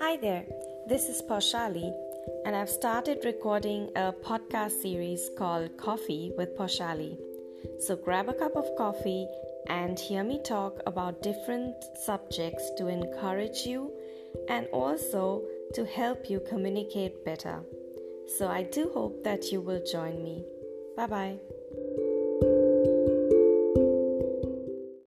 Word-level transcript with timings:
Hi 0.00 0.16
there, 0.16 0.46
this 0.86 1.08
is 1.08 1.20
Poshali, 1.20 1.92
and 2.46 2.56
I've 2.56 2.70
started 2.70 3.18
recording 3.24 3.90
a 3.94 4.12
podcast 4.12 4.80
series 4.80 5.28
called 5.36 5.76
Coffee 5.76 6.32
with 6.38 6.56
Poshali. 6.56 7.18
So 7.80 7.96
grab 7.96 8.28
a 8.30 8.32
cup 8.32 8.56
of 8.56 8.74
coffee 8.76 9.28
and 9.68 9.98
hear 9.98 10.24
me 10.24 10.40
talk 10.42 10.80
about 10.86 11.22
different 11.22 11.76
subjects 12.06 12.70
to 12.78 12.88
encourage 12.88 13.66
you 13.66 13.92
and 14.48 14.66
also 14.72 15.42
to 15.74 15.84
help 15.84 16.30
you 16.30 16.40
communicate 16.48 17.24
better. 17.24 17.60
So 18.38 18.48
I 18.48 18.62
do 18.62 18.90
hope 18.94 19.22
that 19.24 19.52
you 19.52 19.60
will 19.60 19.82
join 19.84 20.22
me. 20.22 20.44
Bye 20.96 21.06
bye. 21.06 21.38